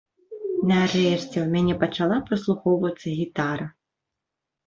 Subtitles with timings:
[0.69, 3.67] Нарэшце, у мяне пачала праслухоўвацца гітара!